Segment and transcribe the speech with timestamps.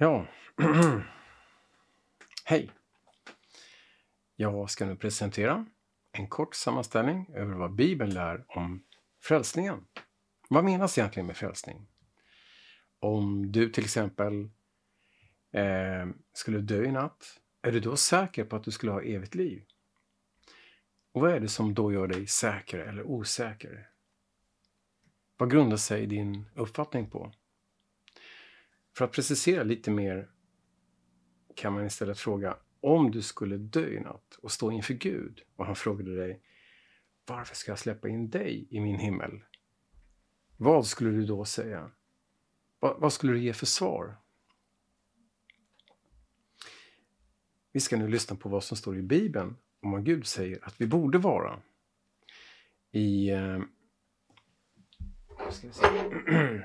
[0.00, 0.26] Ja.
[2.44, 2.70] Hej.
[4.36, 5.66] Jag ska nu presentera
[6.12, 8.84] en kort sammanställning över vad Bibeln lär om
[9.22, 9.84] frälsningen.
[10.48, 11.86] Vad menas egentligen med frälsning?
[12.98, 14.50] Om du till exempel
[15.52, 19.34] eh, skulle dö i natt, är du då säker på att du skulle ha evigt
[19.34, 19.64] liv?
[21.12, 23.90] Och vad är det som då gör dig säker eller osäker?
[25.36, 27.32] Vad grundar sig din uppfattning på?
[28.98, 30.30] För att precisera lite mer
[31.54, 35.66] kan man istället fråga om du skulle dö i natt och stå inför Gud och
[35.66, 36.42] han frågade dig
[37.26, 39.44] varför ska jag släppa in dig i min himmel?
[40.56, 41.90] Vad skulle du då säga?
[42.78, 44.16] Vad, vad skulle du ge för svar?
[47.72, 50.80] Vi ska nu lyssna på vad som står i Bibeln om vad Gud säger att
[50.80, 51.60] vi borde vara.
[52.90, 53.58] I, eh,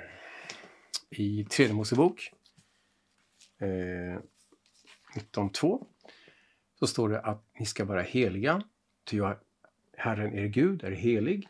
[1.19, 2.33] i Tredje Mosebok
[3.57, 4.19] eh,
[5.15, 5.85] 19.2
[6.79, 8.63] så står det att ni ska vara heliga,
[9.03, 9.21] ty
[9.97, 11.47] Herren er Gud är helig.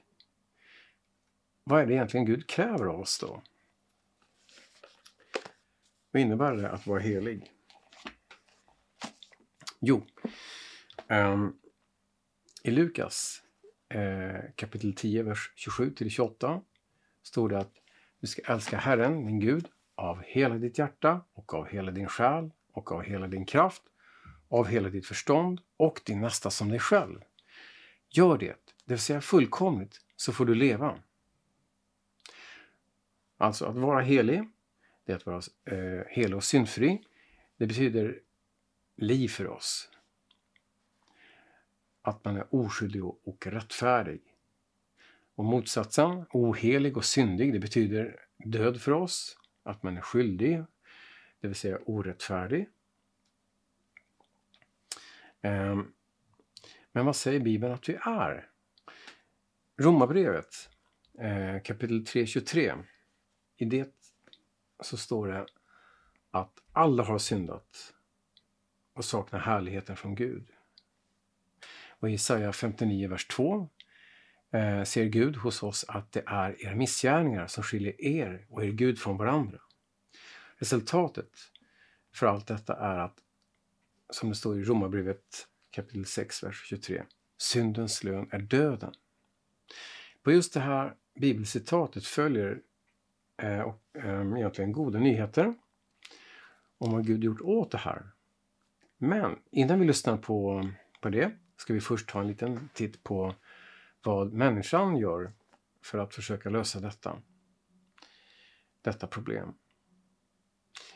[1.64, 3.44] Vad är det egentligen Gud kräver av oss då?
[6.12, 7.52] Vad innebär det att vara helig?
[9.80, 10.06] Jo,
[11.10, 11.60] um,
[12.64, 13.42] i Lukas
[13.90, 16.62] eh, kapitel 10, vers 27 28
[17.24, 17.83] står det att
[18.24, 22.52] du ska älska Herren, din Gud, av hela ditt hjärta och av hela din själ
[22.72, 23.84] och av hela din kraft,
[24.50, 27.20] av hela ditt förstånd och din nästa som dig själv.
[28.10, 31.00] Gör det, det vill säga fullkomligt, så får du leva.
[33.38, 34.50] Alltså att vara helig,
[35.06, 37.02] det är att vara eh, helig och syndfri.
[37.58, 38.20] Det betyder
[38.96, 39.90] liv för oss.
[42.02, 44.33] Att man är oskyldig och rättfärdig.
[45.36, 49.38] Och motsatsen, ohelig och syndig, det betyder död för oss.
[49.64, 50.64] Att man är skyldig,
[51.40, 52.70] det vill säga orättfärdig.
[55.42, 55.94] Ehm,
[56.92, 58.50] men vad säger Bibeln att vi är?
[59.78, 60.70] Romarbrevet
[61.20, 62.84] eh, kapitel 3.23.
[63.58, 63.96] I det
[64.84, 65.46] så står det
[66.32, 67.94] att alla har syndat
[68.94, 70.48] och saknar härligheten från Gud.
[71.90, 73.70] Och i Jesaja 59, vers 2
[74.54, 78.72] eh, ser Gud hos oss att det är era missgärningar som skiljer er och er
[78.72, 79.60] Gud från varandra.
[80.58, 81.30] Resultatet
[82.14, 83.18] för allt detta är att,
[84.10, 87.04] som det står i Romarbrevet kapitel 6, vers 23,
[87.38, 88.94] syndens lön är döden.
[90.24, 92.62] På just det här bibelcitatet följer
[93.38, 95.54] eh, och, eh, egentligen goda nyheter
[96.78, 98.04] om vad Gud gjort åt det här.
[98.98, 100.70] Men innan vi lyssnar på,
[101.02, 103.36] på det ska vi först ta en liten titt på
[104.04, 105.32] vad människan gör
[105.82, 107.22] för att försöka lösa detta,
[108.82, 109.54] detta problem.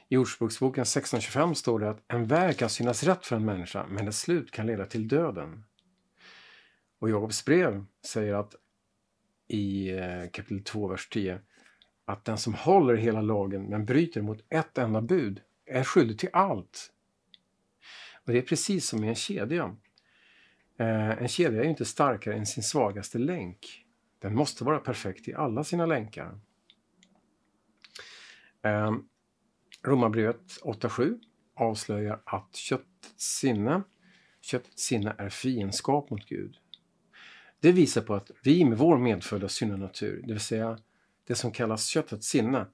[0.10, 4.06] I Ordspråksboken 1625 står det att en väg kan synas rätt för en människa men
[4.06, 5.64] dess slut kan leda till döden.
[7.00, 8.56] Och Jakobs brev säger att
[9.48, 11.42] i eh, kapitel 2, vers 10
[12.06, 16.30] att den som håller hela lagen men bryter mot ett enda bud är skyldig till
[16.34, 16.94] allt.
[18.26, 19.76] Och Det är precis som i en kedja.
[20.78, 23.86] Eh, en kedja är inte starkare än sin svagaste länk.
[24.20, 26.40] Den måste vara perfekt i alla sina länkar.
[28.62, 28.92] Eh,
[29.84, 31.20] Romarbrevet 8.7
[31.56, 33.84] avslöjar att köttets sinne,
[34.42, 36.58] köttets sinne är fiendskap mot Gud.
[37.60, 40.80] Det visar på att vi med vår medfödda syndanatur, det vill säga
[41.28, 42.66] det som kallas köttets sinne,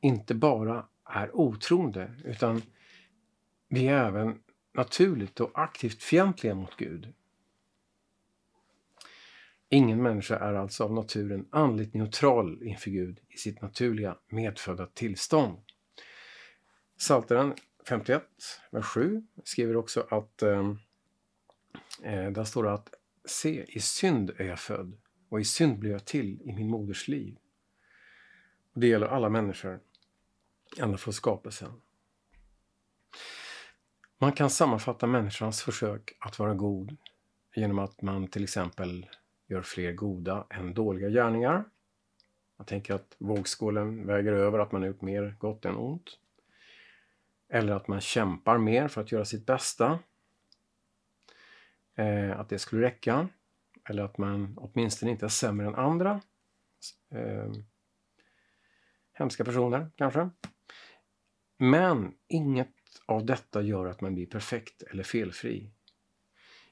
[0.00, 2.62] inte bara är otroende utan
[3.68, 4.40] vi är även
[4.74, 7.14] naturligt och aktivt fientliga mot Gud.
[9.70, 15.58] Ingen människa är alltså av naturen andligt neutral inför Gud i sitt naturliga medfödda tillstånd.
[16.98, 17.54] Psaltaren
[17.88, 18.22] 51,
[18.70, 20.74] vers 7 skriver också att eh,
[22.02, 24.98] eh, där står det att se, i synd är jag född
[25.28, 27.36] och i synd blir jag till i min moders liv.
[28.72, 29.80] Och det gäller alla människor,
[30.78, 31.72] ända från skapelsen.
[34.18, 36.96] Man kan sammanfatta människans försök att vara god
[37.54, 39.06] genom att man till exempel
[39.48, 41.64] gör fler goda än dåliga gärningar.
[42.56, 46.18] Jag tänker att vågskålen väger över att man har gjort mer gott än ont.
[47.48, 49.98] Eller att man kämpar mer för att göra sitt bästa.
[51.94, 53.28] Eh, att det skulle räcka.
[53.88, 56.20] Eller att man åtminstone inte är sämre än andra.
[57.10, 57.52] Eh,
[59.12, 60.30] hemska personer kanske.
[61.56, 62.74] Men inget
[63.06, 65.70] av detta gör att man blir perfekt eller felfri.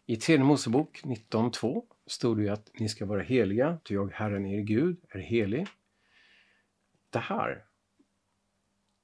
[0.07, 4.47] I tredje Mosebok 19.2 stod det ju att ni ska vara heliga, ty jag, Herren
[4.47, 5.67] er Gud, är helig.
[7.11, 7.65] Det här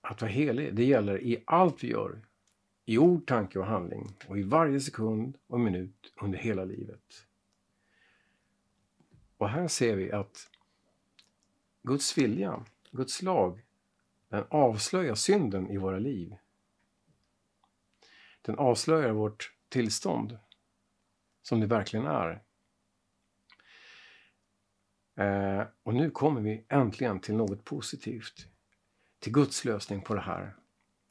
[0.01, 2.23] att vara helig, det gäller i allt vi gör.
[2.85, 7.27] I ord, tanke och handling och i varje sekund och minut under hela livet.
[9.37, 10.51] Och här ser vi att
[11.83, 13.63] Guds vilja, Guds lag,
[14.29, 16.37] den avslöjar synden i våra liv.
[18.43, 20.39] Den avslöjar vårt tillstånd
[21.43, 22.43] som det verkligen är.
[25.17, 28.47] Eh, och nu kommer vi äntligen till något positivt.
[29.19, 30.57] Till Guds lösning på det här.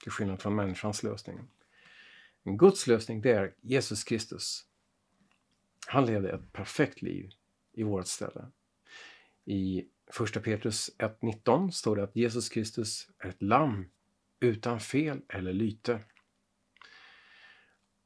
[0.03, 1.39] Till skillnad från människans lösning.
[2.43, 4.65] Guds lösning det är Jesus Kristus.
[5.87, 7.31] Han levde ett perfekt liv
[7.73, 8.47] i vårt ställe.
[9.45, 13.89] I första Petrus 1.19 står det att Jesus Kristus är ett lamm
[14.39, 15.99] utan fel eller lyte.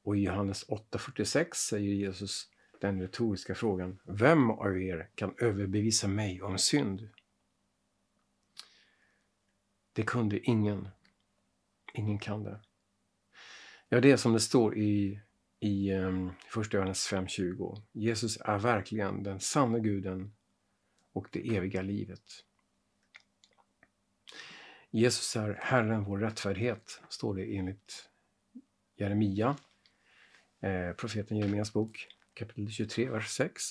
[0.04, 2.50] Och i Johannes 8.46 säger Jesus
[2.86, 7.10] den retoriska frågan Vem av er kan överbevisa mig om synd?
[9.94, 10.88] Det kunde ingen.
[11.94, 12.60] Ingen kan det.
[13.90, 15.20] Ja, det är som det står i,
[15.60, 17.82] i um, första Johannes 5.20.
[17.92, 20.34] Jesus är verkligen den sanna guden
[21.14, 22.46] och det eviga livet.
[24.92, 28.10] Jesus är Herren vår rättfärdighet, står det enligt
[28.96, 29.56] Jeremia,
[30.62, 33.64] eh, profeten Jeremias bok, kapitel 23, vers 6.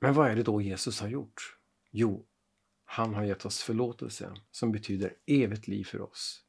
[0.00, 1.56] Men vad är det då Jesus har gjort?
[1.90, 2.26] Jo,
[2.84, 6.44] han har gett oss förlåtelse som betyder evigt liv för oss.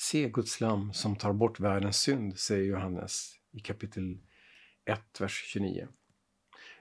[0.00, 4.18] Se Guds lam som tar bort världens synd, säger Johannes i kapitel
[4.84, 5.88] 1, vers 29.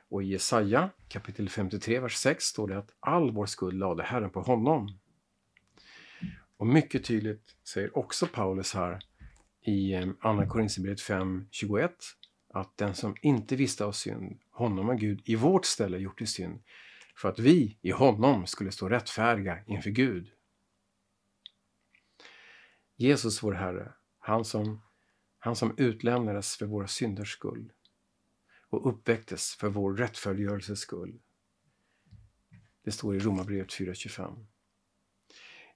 [0.10, 4.30] Och i Jesaja kapitel 53, vers 6 står det att all vår skuld lade Herren
[4.30, 5.00] på honom.
[6.58, 9.00] Och mycket tydligt säger också Paulus här
[9.62, 11.90] i eh, Andra Korinthierbrevet 5.21
[12.54, 16.28] att den som inte visste av synd, honom har Gud i vårt ställe gjort till
[16.28, 16.64] synd
[17.16, 20.32] för att vi i honom skulle stå rättfärdiga inför Gud.
[22.96, 24.82] Jesus vår Herre, han som,
[25.40, 27.72] han som utlämnades för våra synders skull
[28.70, 31.20] och uppväcktes för vår rättfärdiggörelses skull.
[32.84, 34.46] Det står i Romarbrevet 4.25.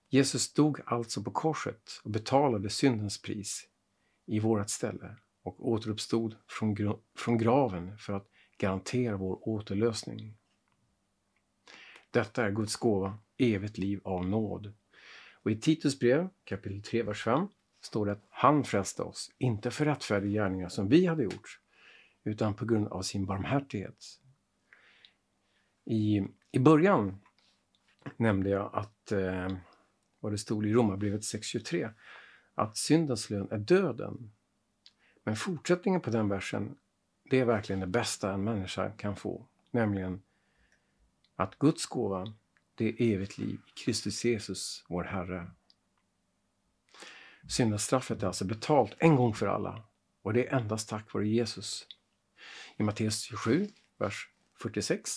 [0.09, 3.67] Jesus dog alltså på korset och betalade syndens pris
[4.25, 5.17] i vårt ställe
[5.47, 8.27] och återuppstod från, från graven för att
[8.57, 10.37] garantera vår återlösning.
[12.11, 14.73] Detta är Guds gåva, evigt liv av nåd.
[15.33, 17.47] Och i Titus brev, kapitel 3, vers 5,
[17.81, 21.59] står det att han frälste oss, inte för rättfärdiga gärningar som vi hade gjort,
[22.23, 24.05] utan på grund av sin barmhärtighet.
[25.85, 27.19] I, i början
[28.17, 29.47] nämnde jag att, eh,
[30.19, 31.93] vad det stod i Romarbrevet 6.23,
[32.55, 34.31] att syndens lön är döden.
[35.27, 36.77] Men fortsättningen på den versen,
[37.23, 40.21] det är verkligen det bästa en människa kan få, nämligen
[41.35, 42.33] att Guds gåva,
[42.75, 45.51] det är evigt liv i Kristus Jesus, vår Herre.
[47.47, 49.83] Syndastraffet är alltså betalt en gång för alla
[50.21, 51.87] och det är endast tack vare Jesus.
[52.77, 54.29] I Matteus 27, vers
[54.61, 55.11] 46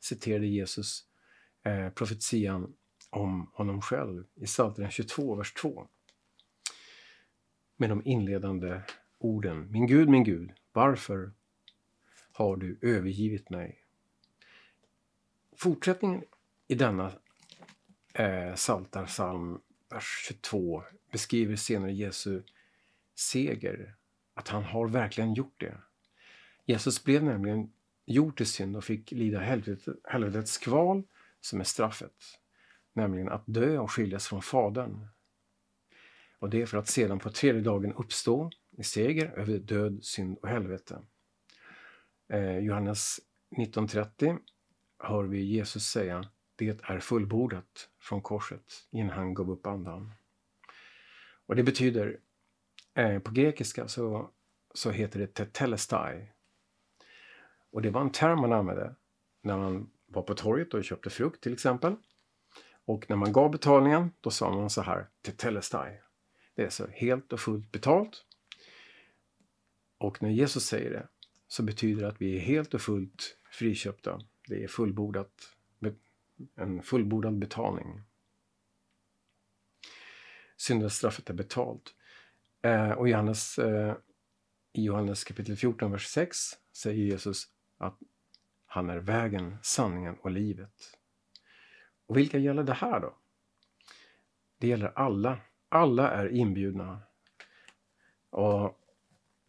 [0.00, 1.04] citerade Jesus
[1.62, 2.74] eh, profetian
[3.10, 5.88] om honom själv i Psaltaren 22, vers 2.
[7.76, 8.80] Med de inledande
[9.20, 11.32] orden Min Gud, min Gud, varför
[12.32, 13.84] har du övergivit mig?
[15.56, 16.24] Fortsättningen
[16.68, 17.12] i denna
[18.14, 19.60] eh, Saltarsalm,
[19.90, 22.42] vers 22, beskriver senare Jesu
[23.14, 23.94] seger,
[24.34, 25.76] att han har verkligen gjort det.
[26.64, 27.72] Jesus blev nämligen
[28.06, 29.40] gjord till synd och fick lida
[30.04, 31.02] helvetets kval
[31.40, 32.38] som är straffet,
[32.92, 35.08] nämligen att dö och skiljas från Fadern.
[36.38, 38.50] Och det är för att sedan på tredje dagen uppstå
[38.80, 41.02] i seger över död, synd och helvete.
[42.28, 43.20] Eh, Johannes
[43.56, 44.38] 19.30
[44.98, 50.12] hör vi Jesus säga det är fullbordat från korset innan han gav upp andan.
[51.46, 52.20] Och det betyder,
[52.94, 54.30] eh, på grekiska så,
[54.74, 56.32] så heter det tetelestai.
[57.70, 58.94] Och det var en term man använde
[59.42, 61.96] när man var på torget och köpte frukt till exempel.
[62.84, 66.00] Och när man gav betalningen, då sa man så här, tetelestai.
[66.54, 68.24] Det är så helt och fullt betalt.
[70.00, 71.08] Och när Jesus säger det
[71.48, 75.56] så betyder det att vi är helt och fullt friköpta det är fullbordat,
[76.56, 78.02] en fullbordad betalning.
[80.56, 81.94] Syndastraffet är betalt.
[82.62, 83.96] Eh, och Johannes, eh,
[84.72, 86.38] i Johannes kapitel 14, vers 6
[86.72, 87.44] säger Jesus
[87.78, 87.98] att
[88.66, 90.98] han är vägen, sanningen och livet.
[92.06, 93.16] Och vilka gäller det här då?
[94.58, 95.40] Det gäller alla.
[95.68, 97.02] Alla är inbjudna.
[98.30, 98.79] Och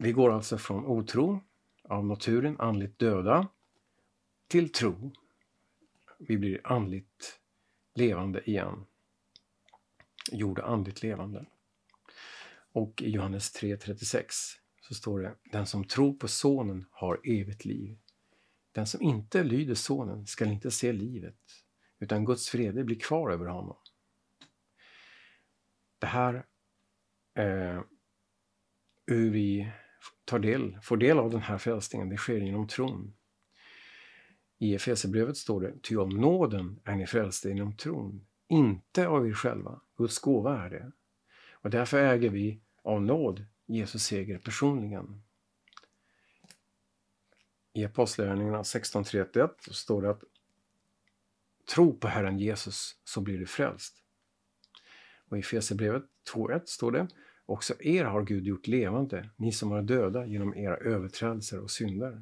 [0.02, 1.44] vi går alltså från otro,
[1.84, 3.48] av naturen andligt döda,
[4.48, 5.12] till tro.
[6.20, 7.40] Vi blir andligt
[7.96, 8.86] levande igen.
[10.32, 11.46] gjorda andligt levande.
[12.72, 14.24] Och i Johannes 3.36
[14.82, 17.98] så står det Den som tror på Sonen har evigt liv.
[18.72, 21.64] Den som inte lyder Sonen skall inte se livet,
[22.00, 23.78] utan Guds vrede blir kvar över honom.
[26.00, 26.46] Det här
[27.34, 27.82] eh,
[29.06, 29.72] hur vi
[30.26, 33.14] tar del, får del av den här frälsningen, det sker genom tron.
[34.60, 39.34] I Efesierbrevet står det, ty om nåden är ni frälsta genom tron, inte av er
[39.34, 40.92] själva, Guds gåva är det.
[41.52, 45.24] Och därför äger vi av nåd Jesus seger personligen.
[47.74, 50.24] I Apostlagärningarna 16.31 står det att
[51.74, 53.96] tro på Herren Jesus så blir du frälst.
[55.30, 56.04] Och i Efesierbrevet
[56.34, 57.08] 2.1 står det
[57.52, 62.22] också er har Gud gjort levande, ni som var döda genom era överträdelser och synder.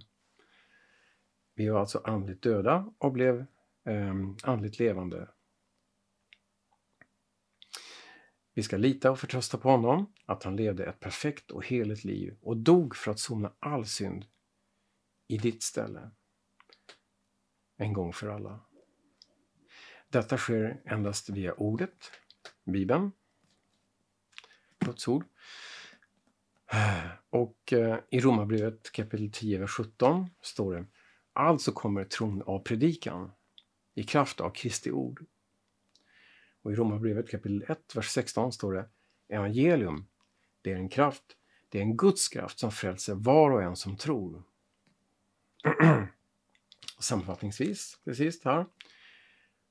[1.55, 3.45] Vi var alltså andligt döda och blev
[3.85, 5.29] eh, andligt levande.
[8.53, 12.37] Vi ska lita och förtrösta på honom, att han levde ett perfekt och heligt liv
[12.41, 14.25] och dog för att sona all synd
[15.27, 16.11] i ditt ställe.
[17.77, 18.59] En gång för alla.
[20.09, 22.11] Detta sker endast via ordet,
[22.65, 23.11] Bibeln,
[24.89, 25.25] Guds ord.
[26.71, 30.85] Eh, och eh, i Romarbrevet kapitel 10, vers 17 står det
[31.33, 33.31] Alltså kommer tron av predikan
[33.95, 35.25] i kraft av Kristi ord.
[36.61, 38.89] Och i Romarbrevet kapitel 1, vers 16 står det
[39.29, 40.05] Evangelium,
[40.61, 41.23] det är en kraft,
[41.69, 44.43] det är en Guds kraft som frälser var och en som tror.
[46.99, 48.65] Sammanfattningsvis, till sist här,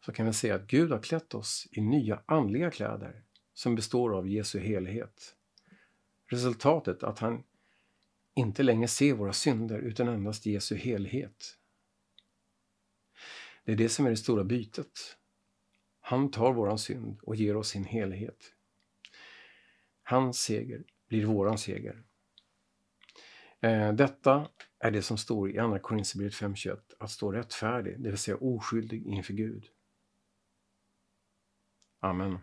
[0.05, 3.23] så kan vi säga att Gud har klätt oss i nya andliga kläder
[3.59, 5.37] som består av Jesu helighet.
[6.27, 7.45] Resultatet att han
[8.35, 11.59] inte längre ser våra synder utan endast Jesu helhet.
[13.65, 15.17] Det är det som är det stora bytet.
[16.01, 18.55] Han tar våran synd och ger oss sin helhet.
[20.03, 22.03] Hans seger blir våran seger.
[23.61, 24.49] Eh, detta
[24.79, 29.07] är det som står i Andra Korinthierbrevet 5.21, att stå rättfärdig, det vill säga oskyldig
[29.07, 29.67] inför Gud.
[32.01, 32.39] Amen.